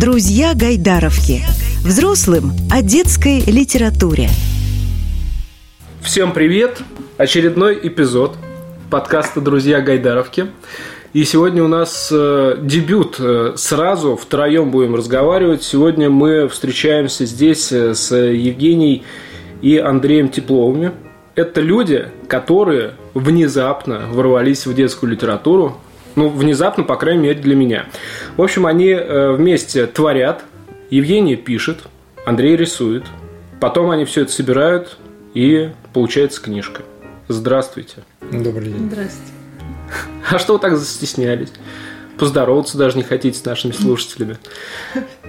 [0.00, 1.42] Друзья Гайдаровки.
[1.84, 4.28] Взрослым о детской литературе.
[6.02, 6.82] Всем привет!
[7.16, 8.36] Очередной эпизод
[8.92, 10.52] подкаста «Друзья Гайдаровки».
[11.14, 13.16] И сегодня у нас э, дебют.
[13.18, 15.64] Э, сразу втроем будем разговаривать.
[15.64, 19.02] Сегодня мы встречаемся здесь э, с Евгенией
[19.62, 20.92] и Андреем Тепловыми.
[21.34, 25.76] Это люди, которые внезапно ворвались в детскую литературу.
[26.18, 27.86] Ну, внезапно, по крайней мере, для меня.
[28.36, 30.42] В общем, они вместе творят.
[30.90, 31.84] Евгения пишет,
[32.26, 33.04] Андрей рисует.
[33.60, 34.98] Потом они все это собирают,
[35.34, 36.82] и получается книжка.
[37.28, 37.98] Здравствуйте.
[38.32, 38.90] Добрый день.
[38.90, 39.32] Здравствуйте.
[40.28, 41.52] А что вы так застеснялись?
[42.18, 44.38] Поздороваться даже не хотите с нашими слушателями.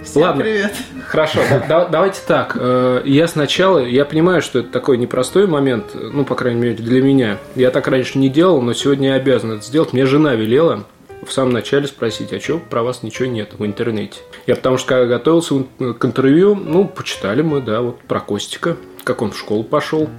[0.04, 0.44] Всем Ладно.
[0.44, 0.74] привет.
[1.08, 2.58] Хорошо, да- давайте так.
[2.60, 7.02] Э, Я сначала, я понимаю, что это такой непростой момент, ну, по крайней мере, для
[7.02, 7.38] меня.
[7.56, 9.94] Я так раньше не делал, но сегодня я обязан это сделать.
[9.94, 10.86] Мне жена велела
[11.26, 14.20] в самом начале спросить, а что про вас ничего нет в интернете.
[14.48, 19.22] Я потому что, когда готовился к интервью, ну, почитали мы, да, вот про Костика, как
[19.22, 20.10] он в школу пошел,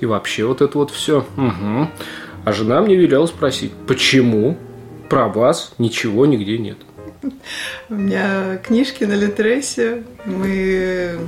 [0.00, 1.26] и вообще вот это вот все.
[1.36, 1.88] Угу.
[2.44, 4.56] А жена мне велела спросить, почему
[5.08, 6.78] про вас ничего нигде нет.
[7.88, 10.04] У меня книжки на Литресе.
[10.24, 11.18] Мы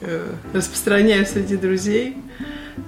[0.00, 2.16] э, распространяем среди друзей,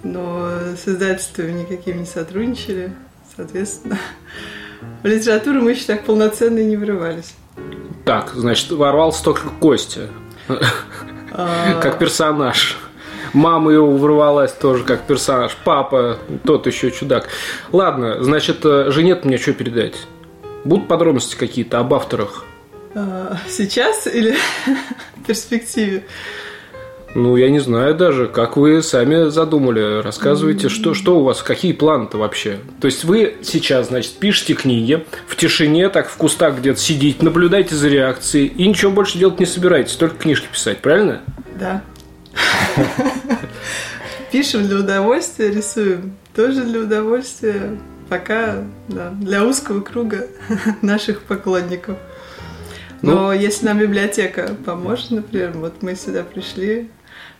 [0.03, 2.93] но с издательствами никаким не сотрудничали.
[3.37, 3.99] Соответственно,
[5.03, 7.35] в литературу мы еще так полноценно и не врывались.
[8.05, 10.09] Так, значит, ворвался только Костя,
[11.35, 12.77] А, как персонаж.
[13.33, 15.57] Мама его ворвалась тоже как персонаж.
[15.65, 17.29] Папа, тот еще чудак.
[17.71, 19.95] Ладно, значит, э, жене мне что передать?
[20.65, 22.45] Будут подробности какие-то об авторах?
[22.95, 24.37] а, Сейчас или
[25.17, 26.05] в перспективе?
[27.15, 30.01] Ну, я не знаю даже, как вы сами задумали.
[30.01, 32.59] Рассказывайте, что, что у вас, какие планы-то вообще?
[32.81, 37.75] То есть вы сейчас, значит, пишете книги, в тишине, так в кустах где-то сидите, наблюдаете
[37.75, 41.21] за реакцией и ничего больше делать не собираетесь, только книжки писать, правильно?
[41.61, 41.83] Да.
[44.33, 47.79] Пишем для удовольствия, рисуем тоже для удовольствия.
[48.13, 48.57] Пока
[48.89, 50.27] да, для узкого круга
[50.83, 51.97] наших поклонников.
[53.01, 56.91] Но если нам библиотека поможет, например, вот мы сюда пришли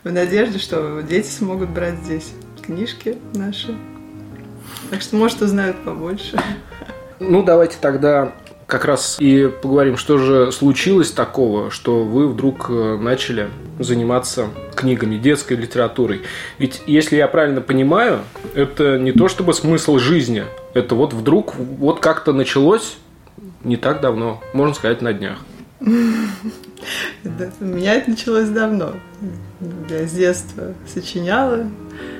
[0.03, 2.33] в надежде, что дети смогут брать здесь
[2.65, 3.77] книжки наши.
[4.89, 6.41] Так что, может, узнают побольше.
[7.19, 8.33] Ну, давайте тогда
[8.65, 15.17] как раз и поговорим, что же случилось такого, что вы вдруг э, начали заниматься книгами,
[15.17, 16.23] детской литературой.
[16.57, 18.21] Ведь, если я правильно понимаю,
[18.55, 22.97] это не то чтобы смысл жизни, это вот вдруг вот как-то началось
[23.63, 25.39] не так давно, можно сказать, на днях.
[25.79, 25.85] У
[27.65, 28.93] меня это началось давно.
[29.89, 31.67] Я с детства сочиняла.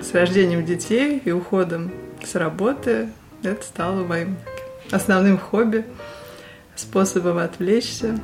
[0.02, 1.92] С рождением детей и уходом
[2.24, 3.09] с работы
[3.42, 4.38] это стало моим
[4.92, 5.86] основным хобби,
[6.75, 8.19] способом отвлечься,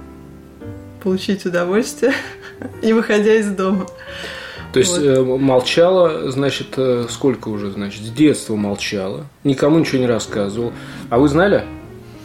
[1.01, 2.13] получить удовольствие,
[2.83, 3.87] не выходя из дома.
[4.73, 5.05] То есть Вот.
[5.05, 10.71] э, молчала, значит, э, сколько уже, значит, с детства молчала, никому ничего не рассказывал.
[11.09, 11.63] А вы знали?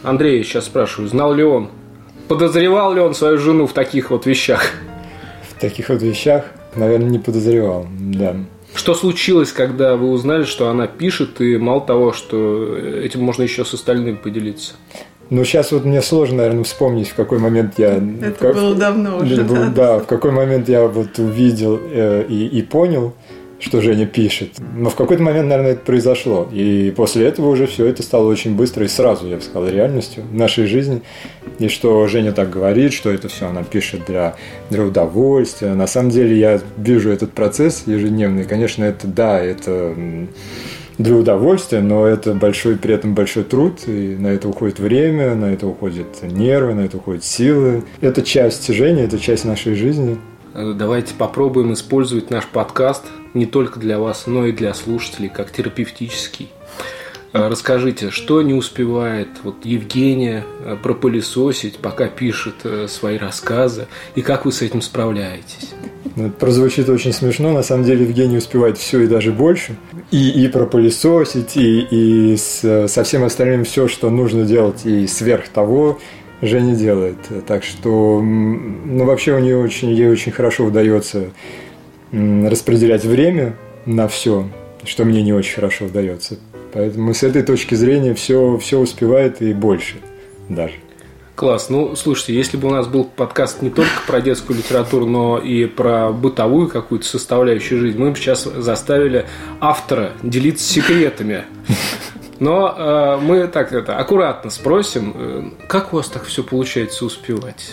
[0.03, 1.69] Андрей, сейчас спрашиваю, знал ли он?
[2.27, 4.71] Подозревал ли он свою жену в таких вот вещах?
[5.49, 6.45] В таких вот вещах,
[6.75, 8.35] наверное, не подозревал, да.
[8.73, 13.63] Что случилось, когда вы узнали, что она пишет, и мало того, что этим можно еще
[13.63, 14.73] с остальным поделиться?
[15.29, 17.95] Ну, сейчас вот мне сложно, наверное, вспомнить, в какой момент я...
[17.95, 19.69] Это как- было давно уже, да.
[19.75, 23.13] Да, в какой момент я вот увидел э, и, и понял,
[23.59, 24.51] что Женя пишет.
[24.75, 26.47] Но в какой-то момент, наверное, это произошло.
[26.53, 30.23] И после этого уже все это стало очень быстро и сразу, я бы сказал, реальностью
[30.31, 31.01] нашей жизни.
[31.57, 34.35] И что Женя так говорит, что это все она пишет для,
[34.69, 35.73] для удовольствия.
[35.73, 38.43] На самом деле я вижу этот процесс ежедневный.
[38.43, 39.95] Конечно, это да, это
[40.97, 45.45] для удовольствия, но это большой, при этом большой труд, и на это уходит время, на
[45.45, 47.83] это уходят нервы, на это уходят силы.
[48.01, 50.17] Это часть Жени, это часть нашей жизни.
[50.53, 55.51] Э, Давайте попробуем использовать наш подкаст не только для вас, но и для слушателей, как
[55.51, 56.49] терапевтический.
[57.35, 64.21] Э, Расскажите, что не успевает вот Евгения э, пропылесосить, пока пишет э, свои рассказы, и
[64.21, 65.73] как вы с этим справляетесь?
[66.15, 69.75] Ну, Это прозвучит очень смешно, на самом деле Евгений успевает все и даже больше.
[70.11, 75.49] И, и пропылесосить, и, и с- со всем остальным все, что нужно делать, и сверх
[75.49, 75.99] того
[76.41, 77.17] Женя делает.
[77.47, 81.31] Так что, ну, вообще у нее очень, ей очень хорошо удается
[82.13, 84.47] распределять время на все,
[84.85, 86.37] что мне не очень хорошо удается.
[86.75, 89.95] Поэтому с этой точки зрения все, все успевает и больше
[90.49, 90.73] даже.
[91.33, 91.69] Класс.
[91.69, 95.67] Ну, слушайте, если бы у нас был подкаст не только про детскую литературу, но и
[95.67, 99.25] про бытовую какую-то составляющую жизни, мы бы сейчас заставили
[99.61, 101.45] автора делиться секретами.
[102.39, 107.71] Но э, мы так это аккуратно спросим, э, как у вас так все получается успевать?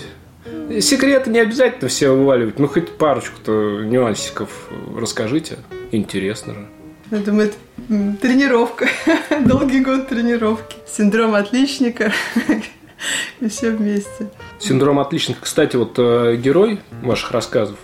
[0.80, 5.58] Секреты не обязательно все вываливать, ну хоть парочку-то нюансиков расскажите.
[5.90, 6.68] Интересно же.
[7.12, 8.88] Я думаю, это тренировка,
[9.44, 12.10] долгий год тренировки, синдром отличника
[13.40, 14.30] и все вместе.
[14.58, 17.76] Синдром отличника, кстати, вот э, герой ваших рассказов,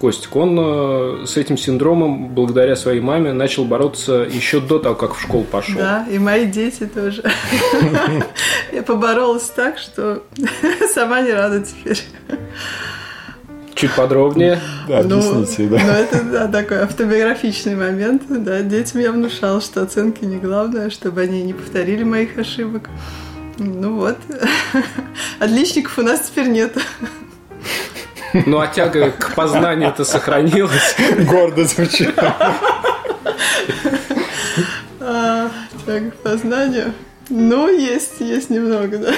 [0.00, 5.14] Костик, он э, с этим синдромом, благодаря своей маме, начал бороться еще до того, как
[5.14, 5.76] в школу пошел.
[5.76, 7.24] Да, и мои дети тоже.
[8.72, 10.22] Я поборолась так, что
[10.94, 12.00] сама не рада теперь.
[13.78, 14.60] Чуть подробнее.
[14.88, 15.78] Да, ну, объясните, да.
[15.84, 18.22] Ну, это да, такой автобиографичный момент.
[18.28, 22.90] Да, детям я внушала, что оценки не главное, чтобы они не повторили моих ошибок.
[23.58, 24.16] Ну вот,
[25.38, 26.76] отличников у нас теперь нет.
[28.46, 30.96] Ну, а тяга к познанию-то сохранилась.
[31.30, 32.14] Гордо звучит.
[35.00, 35.50] А,
[35.86, 36.92] тяга к познанию?
[37.30, 39.14] Ну, есть, есть немного, да.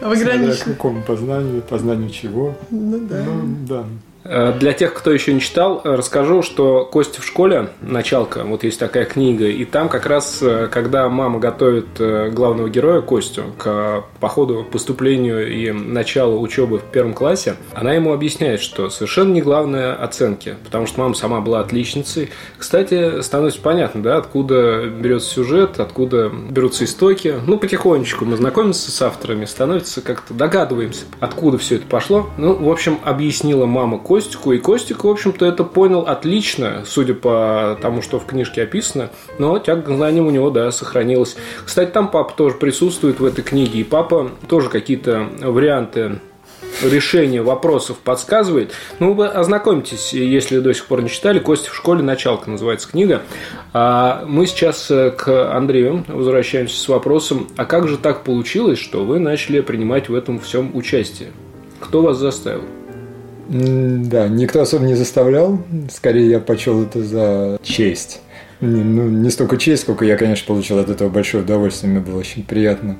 [0.00, 0.74] В ограниченном.
[0.76, 2.54] какому познанию, познанию чего?
[2.70, 3.24] Ну, да.
[3.24, 3.84] Ну, да.
[4.24, 8.64] Э, для тех, кто еще не читал, э, расскажу, что Костя в школе, началка, вот
[8.64, 14.04] есть такая книга, и там как раз, э, когда мама готовит главного героя Костю к
[14.20, 19.94] походу, поступлению и началу учебы в первом классе, она ему объясняет, что совершенно не главное
[19.94, 22.30] оценки, потому что мама сама была отличницей.
[22.58, 27.36] Кстати, становится понятно, да, откуда берется сюжет, откуда берутся истоки.
[27.46, 32.28] Ну, потихонечку мы знакомимся с авторами, становится как-то догадываемся, откуда все это пошло.
[32.36, 37.78] Ну, в общем, объяснила мама Костику, и Костик, в общем-то, это понял отлично, судя по
[37.80, 41.36] тому, что в книжке описано, но тяга к знаниям у него, да, сохранилась.
[41.64, 46.18] Кстати, там папа тоже присутствует в этой книге, и папа тоже какие-то варианты
[46.82, 48.72] решения вопросов подсказывает.
[48.98, 51.38] Ну, вы ознакомьтесь, если до сих пор не читали.
[51.38, 53.22] Костя в школе, началка называется книга.
[53.72, 59.04] А мы сейчас э, к Андрею возвращаемся с вопросом, а как же так получилось, что
[59.04, 61.28] вы начали принимать в этом всем участие?
[61.78, 62.64] Кто вас заставил?
[63.50, 65.58] Да, никто особо не заставлял.
[65.90, 68.20] Скорее, я почел это за честь.
[68.60, 71.90] Не, ну, не столько честь, сколько я, конечно, получил от этого большое удовольствие.
[71.90, 72.96] Мне было очень приятно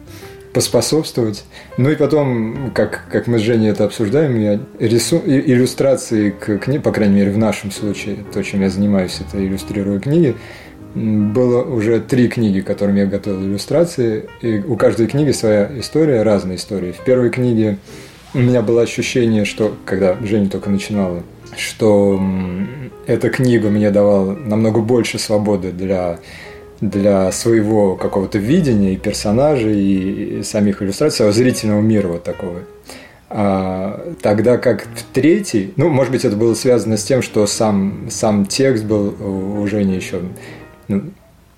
[0.52, 1.44] поспособствовать.
[1.76, 5.22] Ну и потом, как, как мы с Женей это обсуждаем, я рису...
[5.24, 10.00] иллюстрации к книге, по крайней мере, в нашем случае, то, чем я занимаюсь, это иллюстрирую
[10.00, 10.34] книги,
[10.96, 16.56] было уже три книги, которым я готовил иллюстрации, и у каждой книги своя история, разная
[16.56, 16.92] история.
[16.92, 17.78] В первой книге
[18.34, 21.22] у меня было ощущение, что когда Женя только начинала,
[21.56, 22.20] что
[23.06, 26.18] эта книга мне давала намного больше свободы для
[26.80, 32.60] для своего какого-то видения и персонажей, и самих иллюстраций, а зрительного мира вот такого.
[33.28, 38.08] А, тогда как в третий, ну, может быть, это было связано с тем, что сам,
[38.10, 39.14] сам текст был
[39.60, 40.22] у Жени еще
[40.88, 41.02] ну,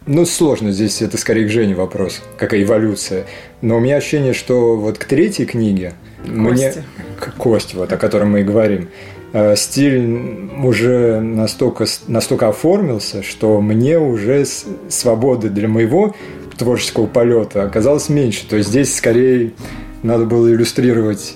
[0.06, 3.26] ну, сложно здесь, это скорее к Жене вопрос, какая эволюция.
[3.60, 5.94] Но у меня ощущение, что вот к третьей книге–
[6.24, 6.72] мне
[7.38, 8.88] кость, вот, о котором мы и говорим.
[9.32, 14.44] Э, стиль уже настолько, настолько оформился, что мне уже
[14.88, 16.14] свободы для моего
[16.56, 18.46] творческого полета оказалось меньше.
[18.48, 19.52] То есть здесь скорее
[20.02, 21.34] надо было иллюстрировать,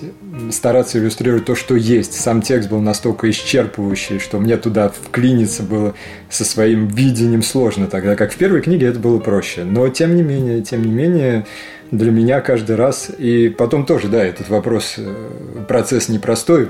[0.51, 2.13] стараться иллюстрировать то, что есть.
[2.13, 5.93] Сам текст был настолько исчерпывающий, что мне туда вклиниться было
[6.29, 9.63] со своим видением сложно, тогда как в первой книге это было проще.
[9.63, 11.45] Но тем не менее, тем не менее,
[11.91, 13.09] для меня каждый раз.
[13.17, 16.69] И потом тоже, да, этот вопрос, э, процесс непростой,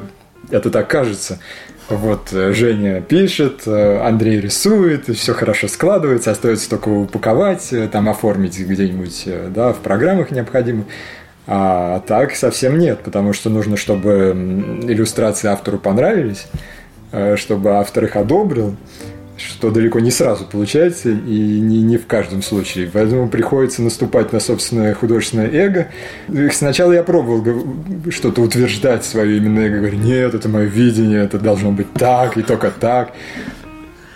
[0.49, 1.39] это так кажется.
[1.89, 8.09] Вот э, Женя пишет, э, Андрей рисует, и все хорошо складывается, остается только упаковать, там
[8.09, 10.85] оформить где-нибудь, да, в программах необходимых.
[11.49, 14.33] А так совсем нет, потому что нужно, чтобы
[14.83, 16.45] иллюстрации автору понравились,
[17.37, 18.75] чтобы автор их одобрил,
[19.37, 22.89] что далеко не сразу получается и не, не в каждом случае.
[22.91, 25.87] Поэтому приходится наступать на собственное художественное эго.
[26.51, 27.45] Сначала я пробовал
[28.09, 32.41] что-то утверждать свое именно эго, говорю, нет, это мое видение, это должно быть так и
[32.41, 33.13] только так.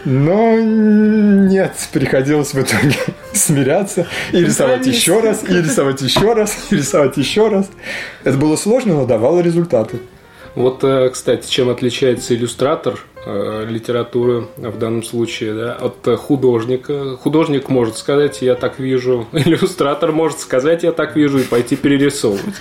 [0.06, 2.96] Но нет, приходилось в итоге
[3.34, 7.70] смиряться и рисовать еще раз, и рисовать еще раз, и рисовать еще раз.
[8.24, 10.00] Это было сложно, но давало результаты.
[10.56, 17.18] Вот, э, кстати, чем отличается иллюстратор литературы в данном случае, да, от художника.
[17.18, 22.56] Художник может сказать, я так вижу, иллюстратор может сказать, я так вижу, и пойти перерисовывать.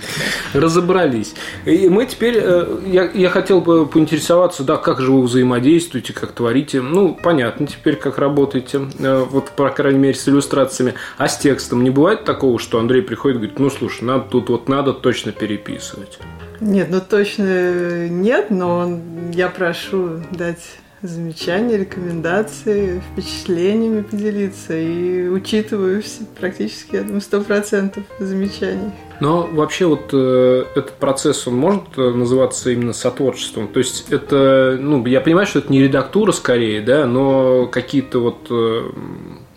[0.52, 1.34] Разобрались.
[1.64, 6.32] И мы теперь, э, я, я хотел бы поинтересоваться, да, как же вы взаимодействуете, как
[6.32, 6.80] творите.
[6.80, 10.94] Ну, понятно теперь, как работаете, э, вот, по крайней мере, с иллюстрациями.
[11.18, 14.48] А с текстом не бывает такого, что Андрей приходит и говорит, ну, слушай, надо тут
[14.50, 16.18] вот надо точно переписывать.
[16.60, 19.00] Нет, ну точно нет, но
[19.32, 20.60] я прошу дать
[21.02, 24.76] замечания, рекомендации, впечатлениями поделиться.
[24.76, 28.90] И учитываю все, практически, я думаю, сто процентов замечаний.
[29.20, 33.68] Но вообще вот э, этот процесс, он может э, называться именно сотворчеством?
[33.68, 38.46] То есть это, ну, я понимаю, что это не редактура скорее, да, но какие-то вот
[38.50, 38.90] э,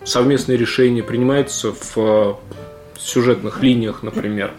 [0.04, 2.34] совместные решения принимаются в э,
[3.04, 4.52] сюжетных линиях, например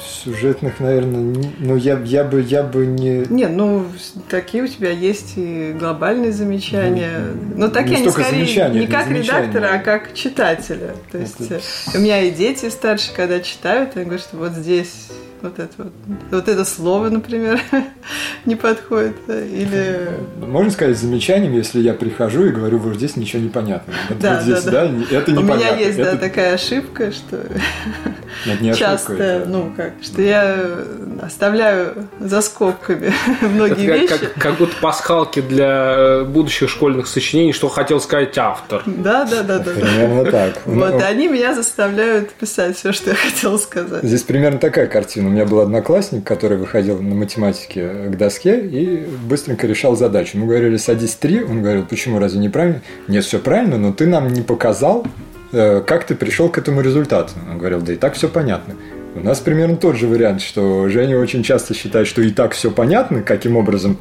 [0.00, 3.26] сюжетных, наверное, ну я, я бы я бы не.
[3.28, 3.86] Не, ну
[4.28, 7.20] такие у тебя есть и глобальные замечания.
[7.54, 10.94] Ну, ну такие они скорее не как редактора, а как читателя.
[11.10, 11.60] То есть это...
[11.94, 15.08] у меня и дети старшие, когда читают, они говорят, что вот здесь
[15.42, 15.92] вот это вот,
[16.30, 17.60] вот это слово, например,
[18.44, 19.16] не подходит.
[19.28, 20.08] Или...
[20.40, 23.92] Можно сказать замечанием, если я прихожу и говорю, вот здесь ничего не понятно.
[24.08, 24.88] Вот, да, вот здесь, да, да.
[24.88, 25.54] да, это непонятно.
[25.54, 26.12] У меня есть, это...
[26.12, 27.36] да, такая ошибка, что
[28.46, 29.48] это не часто, это...
[29.48, 30.84] ну как, что я
[31.22, 34.18] оставляю за скобками многие это вещи.
[34.18, 38.82] Как, как будто пасхалки для э, будущих школьных сочинений, что хотел сказать автор.
[38.86, 39.72] Да, да, да, да.
[39.72, 40.60] Примерно так.
[40.66, 44.04] Вот, и они меня заставляют писать все, что я хотела сказать.
[44.04, 49.06] Здесь примерно такая картина у меня был одноклассник, который выходил на математике к доске и
[49.28, 50.36] быстренько решал задачу.
[50.36, 51.44] Мы говорили, садись три.
[51.44, 52.82] Он говорил, почему, разве неправильно?
[53.06, 55.06] Нет, все правильно, но ты нам не показал,
[55.52, 57.34] э, как ты пришел к этому результату.
[57.48, 58.74] Он говорил, да и так все понятно.
[59.14, 62.72] У нас примерно тот же вариант, что Женя очень часто считает, что и так все
[62.72, 63.98] понятно, каким образом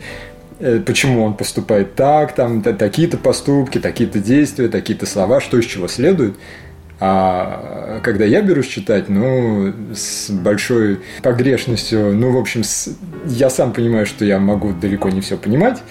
[0.60, 5.88] э, почему он поступает так, там такие-то поступки, такие-то действия, такие-то слова, что из чего
[5.88, 6.34] следует.
[7.02, 12.90] А когда я берусь читать, ну, с большой погрешностью, ну, в общем, с...
[13.26, 15.82] я сам понимаю, что я могу далеко не все понимать,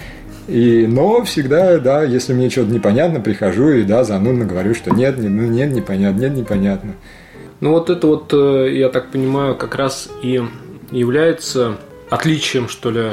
[0.47, 5.17] и, но всегда, да, если мне что-то непонятно, прихожу и, да, занудно говорю, что нет,
[5.17, 6.93] нет, ну, нет, непонятно, нет, непонятно.
[7.59, 10.41] Ну, вот это вот, э, я так понимаю, как раз и
[10.91, 11.77] является
[12.09, 13.11] отличием, что ли,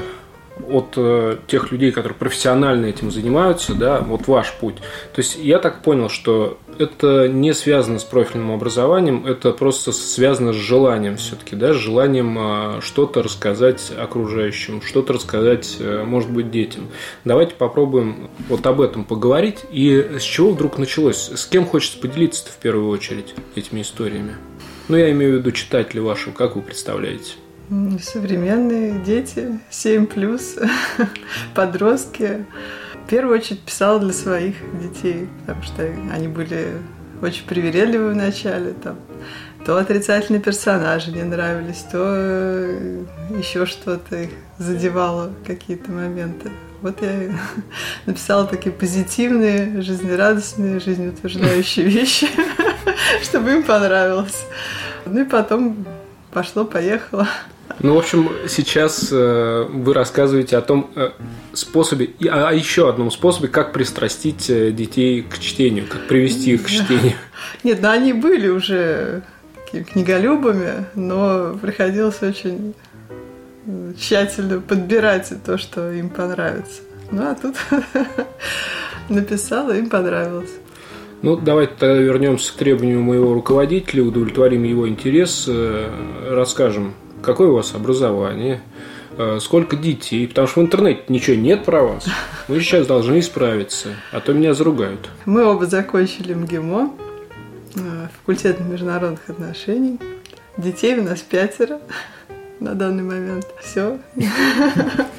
[0.68, 4.76] от э, тех людей, которые профессионально этим занимаются, да, вот ваш путь.
[4.76, 10.52] То есть я так понял, что это не связано с профильным образованием, это просто связано
[10.52, 16.50] с желанием все-таки, да, с желанием э, что-то рассказать окружающим, что-то рассказать, э, может быть,
[16.50, 16.88] детям.
[17.24, 19.60] Давайте попробуем вот об этом поговорить.
[19.70, 21.30] И с чего вдруг началось?
[21.34, 24.36] С кем хочется поделиться в первую очередь этими историями?
[24.88, 27.32] Ну, я имею в виду читателей вашего, как вы представляете?
[28.00, 30.56] Современные дети, 7 плюс,
[31.54, 32.46] подростки.
[33.04, 35.82] В первую очередь писала для своих детей, потому что
[36.12, 36.74] они были
[37.22, 38.72] очень привередливы в начале.
[38.72, 38.98] Там,
[39.64, 43.04] то отрицательные персонажи не нравились, то э,
[43.36, 46.52] еще что-то их задевало, какие-то моменты.
[46.82, 47.32] Вот я
[48.06, 52.28] написала такие позитивные, жизнерадостные, жизнеутверждающие вещи,
[53.22, 54.44] чтобы им понравилось.
[55.04, 55.84] Ну и потом
[56.32, 57.26] пошло-поехало.
[57.80, 61.10] Ну, в общем, сейчас э, вы рассказываете о том э,
[61.52, 66.68] способе, а, еще одном способе, как пристрастить э, детей к чтению, как привести их к
[66.68, 67.14] чтению.
[67.64, 69.22] Нет, ну они были уже
[69.70, 72.74] книголюбами, но приходилось очень
[73.98, 76.80] тщательно подбирать то, что им понравится.
[77.10, 77.56] Ну, а тут
[79.10, 80.50] написала, им понравилось.
[81.20, 85.48] Ну, давайте тогда вернемся к требованию моего руководителя, удовлетворим его интерес,
[86.28, 88.60] расскажем какое у вас образование,
[89.18, 92.06] э, сколько детей, потому что в интернете ничего нет про вас.
[92.48, 95.08] Вы сейчас должны исправиться, а то меня заругают.
[95.24, 96.92] Мы оба закончили МГИМО,
[97.74, 99.98] э, факультет международных отношений.
[100.56, 101.80] Детей у нас пятеро
[102.60, 103.46] на данный момент.
[103.60, 103.98] Все.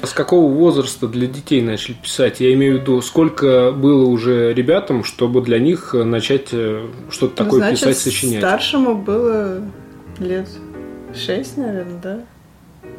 [0.02, 2.40] А с какого возраста для детей начали писать?
[2.40, 7.44] Я имею в виду, сколько было уже ребятам, чтобы для них начать э, что-то ну,
[7.44, 8.40] такое значит, писать, сочинять?
[8.40, 9.62] Старшему было
[10.18, 10.48] лет
[11.14, 12.20] Шесть, наверное, да?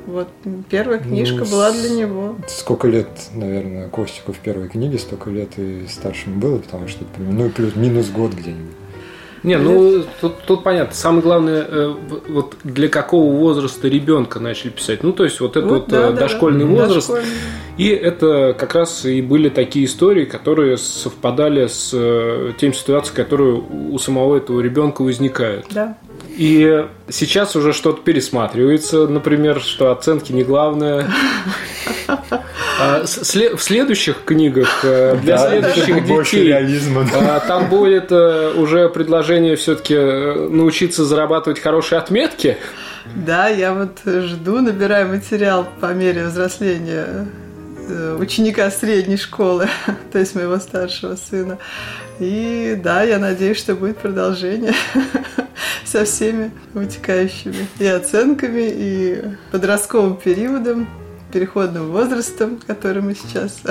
[0.05, 0.27] Вот
[0.69, 2.35] первая книжка ну, была для него.
[2.47, 7.49] Сколько лет, наверное, Костику в первой книге, столько лет и старшему было, потому что, ну,
[7.49, 8.75] плюс минус год где-нибудь.
[9.43, 10.93] Не, ну тут, тут понятно.
[10.93, 11.95] Самое главное, э,
[12.27, 15.01] вот для какого возраста ребенка начали писать.
[15.01, 17.07] Ну, то есть, вот это вот, вот да, дошкольный да, возраст.
[17.07, 17.29] Дошкольный.
[17.77, 23.53] И это как раз и были такие истории, которые совпадали с э, тем ситуацией, которые
[23.53, 25.67] у самого этого ребенка возникают.
[25.71, 25.95] Да.
[26.39, 31.05] И сейчас уже что-то пересматривается, например, что оценки не главное.
[32.79, 39.93] А, в следующих книгах э, для следующих детей а, там будет э, уже предложение все-таки
[39.93, 42.55] э, научиться зарабатывать хорошие отметки.
[43.13, 47.27] Да, я вот жду, набираю материал по мере взросления
[47.89, 49.67] ученика средней школы,
[50.11, 51.57] то есть моего старшего сына.
[52.19, 54.73] И да, я надеюсь, что будет продолжение
[55.85, 60.87] со всеми вытекающими и оценками, и подростковым периодом.
[61.31, 63.61] переходным возрастом, который мы сейчас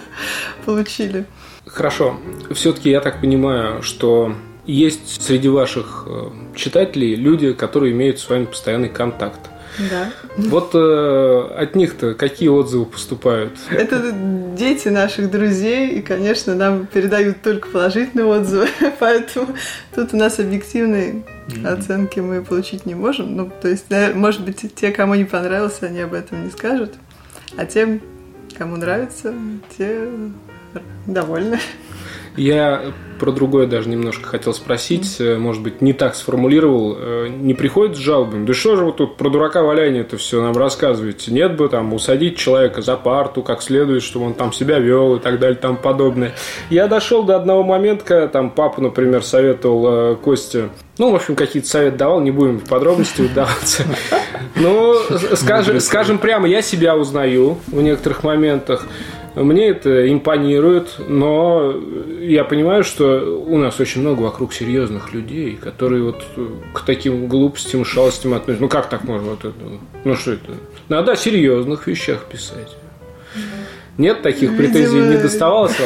[0.64, 1.24] получили.
[1.66, 2.18] Хорошо.
[2.50, 4.34] Все-таки я так понимаю, что
[4.66, 9.40] есть среди ваших э, читателей люди, которые имеют с вами постоянный контакт.
[9.90, 10.10] Да.
[10.36, 13.52] Вот э, от них-то какие отзывы поступают?
[13.70, 14.12] Это
[14.56, 18.68] дети наших друзей, и, конечно, нам передают только положительные отзывы,
[18.98, 19.48] поэтому
[19.94, 21.24] тут у нас объективной
[21.64, 23.36] оценки мы получить не можем.
[23.36, 26.94] Ну, то есть, может быть, те, кому не понравилось, они об этом не скажут,
[27.56, 28.00] а тем,
[28.56, 29.34] кому нравится,
[29.76, 30.08] те
[31.06, 31.58] довольны.
[32.36, 32.82] Я
[33.18, 35.38] про другое даже немножко хотел спросить, mm.
[35.38, 36.96] может быть, не так сформулировал.
[36.98, 38.44] Э, не приходит с жалобами?
[38.46, 41.32] Да что же вы тут про дурака валяния это все нам рассказываете?
[41.32, 45.18] Нет бы там усадить человека за парту как следует, чтобы он там себя вел и
[45.18, 46.34] так далее, там подобное.
[46.70, 51.36] Я дошел до одного момента, когда там папа, например, советовал э, Косте ну, в общем,
[51.36, 53.82] какие-то советы давал, не будем в подробности вдаваться.
[54.56, 54.94] Но,
[55.34, 58.86] скажем, скажем прямо, я себя узнаю в некоторых моментах.
[59.36, 61.74] Мне это импонирует, но
[62.20, 66.24] я понимаю, что у нас очень много вокруг серьезных людей, которые вот
[66.72, 68.62] к таким глупостям, шалостям относятся.
[68.62, 69.30] Ну как так можно?
[69.30, 69.54] Вот это?
[70.04, 70.52] Ну что это?
[70.88, 72.76] Надо о серьезных вещах писать.
[73.98, 74.56] Нет таких Видимо...
[74.56, 75.76] претензий, не доставалось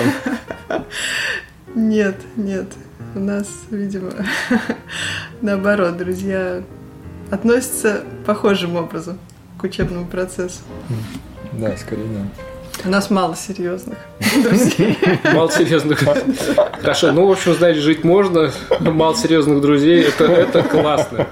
[0.68, 0.84] вам?
[1.74, 2.66] Нет, нет.
[3.14, 4.10] У нас, видимо,
[5.40, 6.64] наоборот, друзья
[7.30, 9.20] относятся похожим образом
[9.56, 10.62] к учебному процессу.
[11.52, 12.49] Да, скорее да.
[12.84, 13.98] У нас мало серьезных
[14.42, 14.98] друзей.
[15.24, 16.02] Мало серьезных.
[16.80, 18.50] Хорошо, ну, в общем, значит, жить можно.
[18.80, 21.26] Мало серьезных друзей, это, это классно.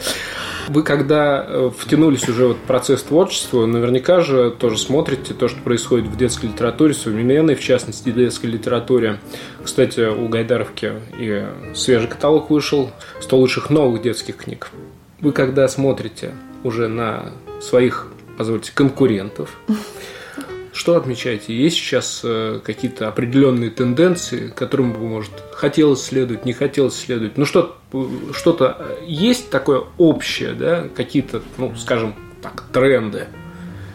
[0.68, 6.06] Вы когда э, втянулись уже в процесс творчества, наверняка же тоже смотрите то, что происходит
[6.08, 9.18] в детской литературе, современной, в частности, детской литературе.
[9.64, 12.90] Кстати, у Гайдаровки и свежий каталог вышел,
[13.20, 14.70] 100 лучших новых детских книг.
[15.20, 19.56] Вы когда смотрите уже на своих, позвольте, конкурентов,
[20.72, 21.56] что отмечаете?
[21.56, 27.36] Есть сейчас э, какие-то определенные тенденции, которым бы, может, хотелось следовать, не хотелось следовать?
[27.36, 27.78] Ну, что,
[28.32, 33.26] что-то есть такое общее, да, какие-то, ну, скажем так, тренды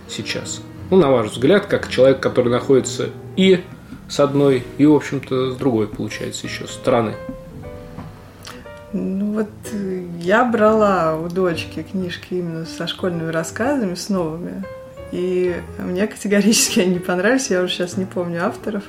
[0.07, 0.61] сейчас?
[0.89, 3.63] Ну, на ваш взгляд, как человек, который находится и
[4.09, 7.15] с одной, и, в общем-то, с другой, получается, еще стороны.
[8.93, 14.63] Ну вот э, я брала у дочки книжки именно со школьными рассказами, с новыми.
[15.13, 18.83] И мне категорически они не понравились, я уже сейчас не помню авторов.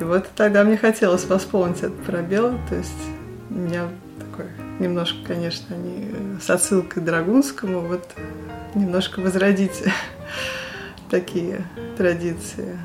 [0.00, 3.02] И вот тогда мне хотелось восполнить этот пробел, то есть
[3.50, 4.46] у меня такой
[4.78, 8.08] немножко, конечно, они с отсылкой к Драгунскому, вот
[8.74, 9.82] немножко возродить
[11.10, 11.66] такие
[11.98, 12.78] традиции.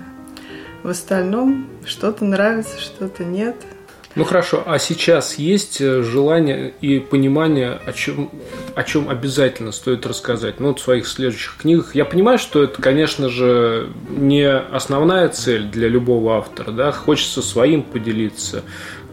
[0.84, 3.56] В остальном что-то нравится, что-то нет–
[4.16, 8.32] ну хорошо, а сейчас есть э, желание и понимание, о чем,
[8.74, 10.62] о чем обязательно стоит рассказать?
[10.62, 11.96] Ну, вот в своих следующих книгах.
[11.96, 17.84] Я понимаю, что это, конечно же, не основная цель для любого автора, да, хочется своим
[17.84, 18.64] поделиться,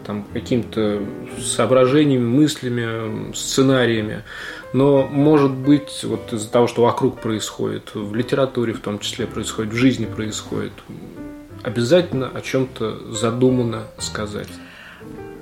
[0.05, 1.01] там, какими-то
[1.41, 4.23] соображениями, мыслями, сценариями.
[4.71, 9.73] Но, может быть, вот из-за того, что вокруг происходит, в литературе в том числе происходит,
[9.73, 10.73] в жизни происходит,
[11.61, 14.49] обязательно о чем-то задумано сказать.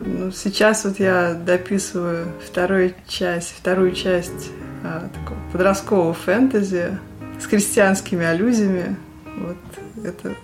[0.03, 4.49] Ну, сейчас вот я дописываю вторую часть, вторую часть
[4.83, 6.97] а, такого подросткового фэнтези
[7.39, 8.95] с крестьянскими аллюзиями.
[9.37, 9.57] Вот
[10.03, 10.35] это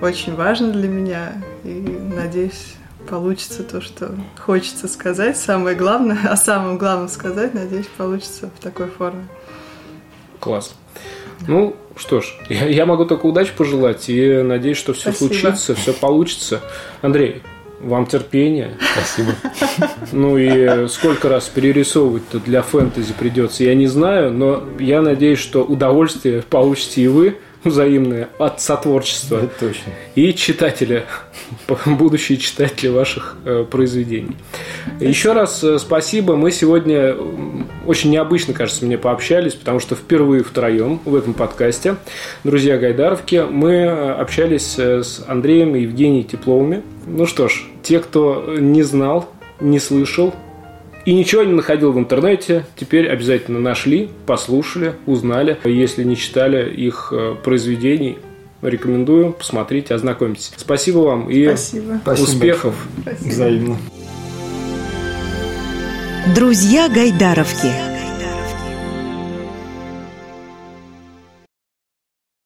[0.00, 1.32] очень важно для меня,
[1.64, 1.70] и
[2.14, 2.74] надеюсь,
[3.08, 5.36] получится то, что хочется сказать.
[5.36, 9.26] Самое главное, о самом главном сказать, надеюсь, получится в такой форме.
[10.40, 10.74] Класс.
[11.46, 15.28] Ну, что ж, я, я могу только удачи пожелать и надеюсь, что все Спасибо.
[15.34, 16.60] случится, все получится.
[17.02, 17.42] Андрей,
[17.82, 18.72] вам терпения.
[18.92, 19.32] Спасибо.
[20.12, 25.64] Ну и сколько раз перерисовывать-то для фэнтези придется, я не знаю, но я надеюсь, что
[25.64, 29.38] удовольствие получите и вы взаимное от сотворчества.
[29.38, 29.92] Это точно.
[30.14, 31.04] И читатели,
[31.86, 34.36] будущие читатели ваших э, произведений.
[35.00, 36.36] Еще раз э, спасибо.
[36.36, 37.16] Мы сегодня
[37.86, 41.96] очень необычно, кажется, мне пообщались, потому что впервые втроем в этом подкасте
[42.44, 46.82] «Друзья Гайдаровки» мы э, общались э, с Андреем и Евгением Тепловыми.
[47.06, 49.28] Ну что ж, те, кто не знал,
[49.60, 50.34] не слышал,
[51.04, 55.58] и ничего не находил в интернете, теперь обязательно нашли, послушали, узнали.
[55.64, 58.18] Если не читали их э, произведений,
[58.62, 60.52] рекомендую, посмотрите, ознакомьтесь.
[60.56, 62.00] Спасибо вам и Спасибо.
[62.06, 62.74] успехов.
[63.02, 63.28] Спасибо.
[63.28, 63.78] Взаимно.
[66.26, 67.91] Друзья Гайдаровки.